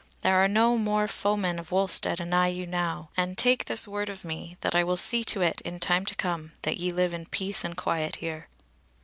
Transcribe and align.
there 0.23 0.43
are 0.43 0.47
no 0.47 0.79
more 0.79 1.07
foemen 1.07 1.59
of 1.59 1.71
Wulstead 1.71 2.19
anigh 2.19 2.47
you 2.47 2.65
now; 2.65 3.09
and 3.15 3.37
take 3.37 3.65
this 3.65 3.87
word 3.87 4.09
of 4.09 4.25
me, 4.25 4.57
that 4.61 4.73
I 4.73 4.83
will 4.83 4.97
see 4.97 5.23
to 5.25 5.43
it 5.43 5.61
in 5.61 5.79
time 5.79 6.07
to 6.07 6.15
come 6.15 6.53
that 6.63 6.77
ye 6.77 6.91
live 6.91 7.13
in 7.13 7.27
peace 7.27 7.63
and 7.63 7.77
quiet 7.77 8.15
here." 8.15 8.47